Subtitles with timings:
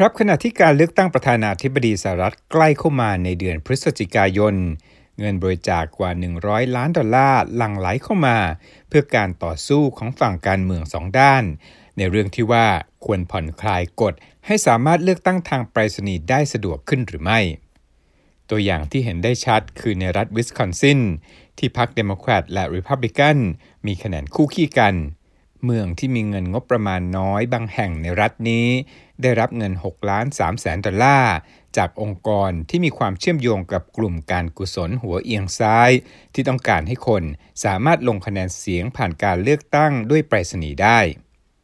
[0.00, 4.54] ครับขณะที่การเลือกตั้งประธานาธิบดีสหรัฐใกล้เข้ามาในเดือนพฤศจิกายน
[5.18, 6.10] เงินบริจาคกว่า
[6.42, 8.38] 100 ล้านดอลลาร์หลั่งไหลเข้ามา
[8.88, 11.44] เพื่อการต่อสู้ของฝั่งการเมืองสองด้าน
[11.96, 12.66] ในเรื่องที่ว่า
[13.04, 14.14] ควรผ่อนคลายกฎ
[14.46, 17.40] ให้สามารถเลือกตั้งทางไปรษณีย์ได้สะดวกขึ้นหรือไม่
[18.50, 21.00] ตัวอย่างที่เห็นได้ชัดคือในรัฐวิสคอนซิน
[21.58, 23.36] ที่พรรคเดโมแครตและริพับลิกัน
[23.86, 24.94] มีคะแนนคู่คี่กัน
[25.66, 28.68] เมืองที่มีเงินงบประมาณน้อยบางแห่งในรัฐนี้
[29.22, 31.36] ได้รับเงิน6ล้าน3แสนดอลลาร์
[31.76, 35.90] จากองค์กรที่มีความเชื่อมโยงกับกลุ่มการกุศลหัวเอียงซ้าย
[36.34, 37.22] ที่ต้องการให้คน
[37.64, 40.98] สามารถลงคะแนนเสียงผ่านการเลือกตั้งด้วยไปรษณีย์ได้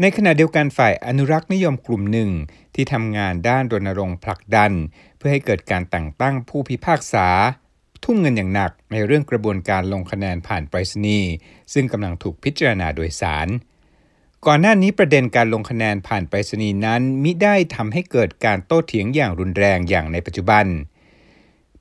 [0.00, 2.30] ในขณะเดียวกันฝ่ายอนุรักษ์นิยมกลุ่มหนึ่ง
[2.74, 4.72] ที่ทำงานด้านรณรงค์ผลักดัน
[5.16, 7.28] เพื่อให้เกิดการแต่งตั้งผู้พิพากษา
[8.04, 11.30] ทุ่มเงินอย่างหนักในเรื่องกระบวนการลงคะแนนผ่านไปรษณีย์
[11.72, 13.48] ซึ่งกำลังถูกพิจารณาโดยศาล
[14.48, 20.64] ก่อนหน้านี้ประเด็นการลงคะแนนผ่านไปรษณีย์นั้น มิได้ทำให้เกิดการโต้เถียงอย่างรุนแรงอย่างในปัจจุบัน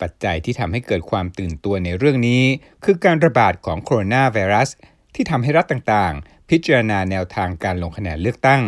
[0.02, 2.44] ปัจจัยที่ทำให้เกิดความตื่นตัวในเรื่องนี้
[2.84, 4.70] คือการระบาดของโคโรนาไวรัส
[5.16, 8.64] ที่ทำให้รัฐต่างๆ พิจารณาแนวทางการลงคะแนนเลือกตั้ง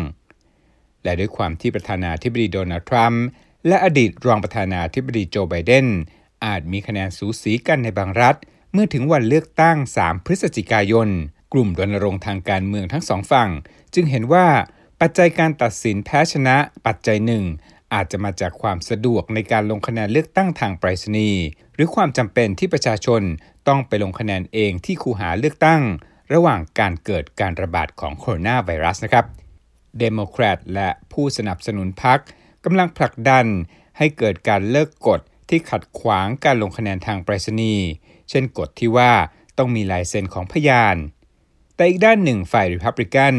[1.04, 3.26] และด้วยความที่ประธานาธิบดีโดนัลด์ทรัมป์
[3.68, 5.88] และอดีตรองประธานาธิบดีโจไบเดน
[6.46, 8.36] อาจมีคะแนนสูสีกันในบางรัฐ
[8.74, 11.10] เมื่อถึงวันเลือกตั้ง 3 พฤศจิกายน
[11.54, 13.50] กลุ่มรณรงค์ทางการเมืองทั้งสองฝั่ง
[13.94, 14.48] จึงเห็นว่า
[15.02, 17.44] ปัจจัยการตัดสินแพ้ชนะปัจจัยหนึ่ง
[17.94, 21.44] อาจจะมาจากความสะดวกในการลงคะแนนเลือกตั้งทางไปรษณีย์
[21.76, 23.22] หรือความจำเป็นที่ประชาชน
[23.68, 25.82] ต้องไปลงคะแนนเองที่คูหาเลือกตั้ง
[26.34, 29.26] ระหว่างการเกิดการระบาดของโคโรนาไวรัสนะครับ
[30.00, 32.20] เดโมแครตและผู้สนับสนุนพรรค
[32.64, 33.46] กำลังผลักดัน
[33.98, 37.88] ให้เกิดการเลิกกฎที่ขัดขวางการลงคะแนนทางไปรษณีย์
[38.30, 39.12] เช่นกฎที่ว่า
[39.58, 40.96] ต้องมีลายเซ็นของพยาน
[41.76, 43.34] แต่อีกด้านหนึ่งฝ่ายริพับลิกัน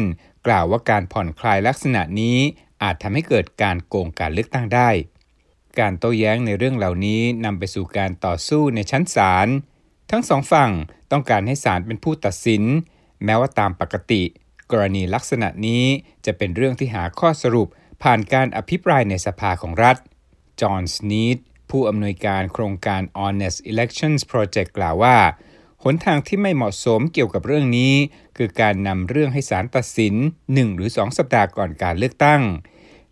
[0.47, 2.37] กล่าวว่าการผ่อนคลายลักษณะนี้
[2.83, 4.89] อาจทำให้เกิดการโกงการเลือกตั้งได้
[5.79, 9.47] การโต้แย้งในเรื่องเหล่านี้นำไปสู่การต่อสู้ในชั้นศาล
[10.11, 10.71] ทั้งสองฝั่ง
[11.11, 12.63] ต้องการให้ศาลเป็นผู้ตัดสิน
[13.23, 14.23] แม้ว่าตามปกติ
[14.71, 15.83] กรณีลักษณะนี้
[16.25, 17.67] จะเป็นเรื่องที่หาข้อสรุป
[18.03, 19.97] ผ่านการอภิปรายในสภาของรัฐ
[20.61, 21.37] จอห์นสนีด
[21.69, 25.17] ผู้อำนวยการโครงการ Honest Elections Project กล่าวว่า
[25.83, 27.93] หนทางที่ไม่เหมาะสมเกี่ยวกับเรื่องนี้
[28.37, 30.15] คือการนำเรื่องให้ศาลตัดสิน
[30.45, 32.41] 1 หรือ 2 สัปดาห์ก่อนการเลือกตั้ง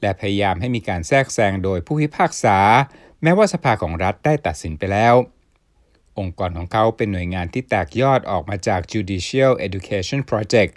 [0.02, 2.58] และพยายามให้มีการแทรกแซงโดยผู้พิพากษา
[3.24, 5.16] แม้ว่าสภาของรัฐได้ตัดสินไปแล้ว
[6.20, 10.74] องค์กรของเขาเป็นหน่วยงานที่แตกยอดออกมาจาก Judicial Education Project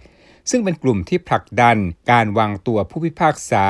[0.50, 1.76] ซึ่งเป็นกลุ่มที่ผลักดัน
[2.10, 3.66] การวางตัวผู้พิพากษา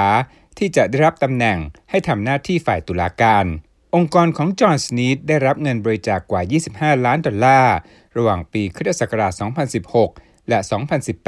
[0.59, 1.59] ที่จะได้รับตำแหน่ง
[1.91, 3.45] ให้ทำหน้าที่ฝ่ายตุลาการ
[3.95, 7.77] องค์กรของจอห์นสนีดได้รับเงินบริจาคกว่า 25 ล้านดอลลาร์
[8.17, 9.33] ระหว่างปีคริสตศักราช
[9.91, 10.59] 2016 และ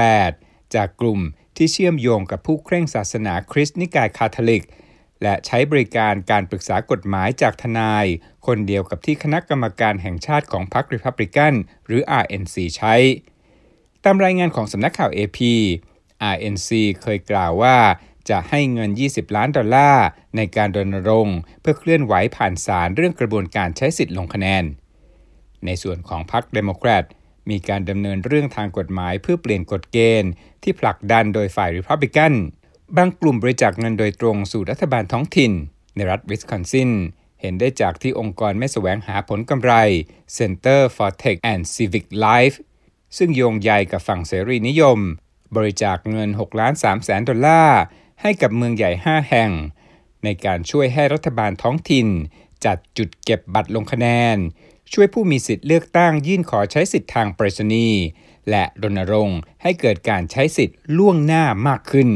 [0.02, 1.20] 2018 จากกลุ่ม
[1.56, 4.64] ที่เชื่อมโยงกับผู้เคร่งศาสนาคริสต์นิกายคาทอลิก
[5.22, 8.06] และใช้บริการการปรึกษากฎหมายจากทนาย
[8.46, 11.52] คนเดียวกับที่คณะกรรมการแห่งชาติของพรรคริพับลิกัน
[11.86, 12.94] หรือ RNC ใช้
[14.04, 15.38] ตามรายงานของสำนักข่าว AP
[16.34, 16.70] RNC
[17.02, 17.76] เคยกล่าวว่า
[18.30, 24.64] จะให้เงิน 20 ล้านดอลลาร์ในการรณรงค์ เพื่อเคลื่อนไหวผ่านศาลเรื่องกระบวนการใช้สิทธิ์ลงคะแนน
[25.66, 27.04] ในส่วนของพรรคเดโมแครต
[27.50, 30.30] มีการดำเนินเรื่องทางกฎหมายเพื่อเปลี่ยนกฎเกณฑ์
[30.62, 32.32] ที่ผลักดันโดยฝ่ายริพับลิกัน
[32.96, 35.52] บางกลุ่มบริจาคเงินโดยตรงสู่รัฐบาลท้องถิ่น
[35.96, 36.90] ในรัฐวิสคอนซิน
[37.40, 39.72] เห็นได้จากที่องค์กรไม่แสวงหาผลกำไร
[40.38, 42.56] Center for Tech and Civic Life
[43.16, 44.98] ซึ่งโยงใยกับฝั่งเสรีนิยม
[45.56, 47.80] บริจาคเงิน 6 ล้าน3แสนดอลลาร์
[48.22, 49.50] ให้กับเมืองใหญ่ 5 แห่ง
[50.24, 52.08] ในการช่วยให้รัฐบาลท้องถิ่น
[52.64, 54.36] จัดจุดเก็บบัตรลงคะแนน
[54.92, 58.02] ช่วยผู้มีสิทธิ์เลือกตั้งยื่นขอใช้สิทธิ์ทางไปรษณีย์
[58.50, 62.08] และรณรงค์ให้เกิดการใช้สิทธิ์ล่วงหน้ามากขึ้น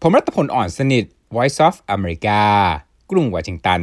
[0.00, 1.04] ผมรัตพลอ่อนสนิท
[1.34, 2.42] Voice of America
[3.10, 3.80] กรุงวอชิงตัน